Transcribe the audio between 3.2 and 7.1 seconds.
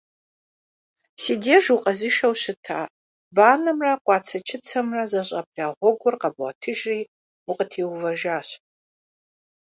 банэмрэ къуацэ-чыцэмрэ зэщӀабла гъуэгур къэбгъуэтыжри,